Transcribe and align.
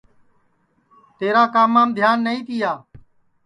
تیرا 1.17 1.43
کامام 1.53 1.89
دھیان 1.97 2.17
نائی 2.25 2.39
تیا 2.47 2.71